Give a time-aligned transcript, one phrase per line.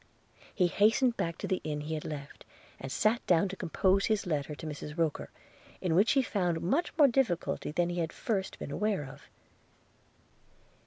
[0.55, 2.43] He hastened back to the inn he had left,
[2.79, 5.29] and sat down to compose his letter to Mrs Roker,
[5.79, 9.29] in which he found much more difficulty than he had at first been aware of.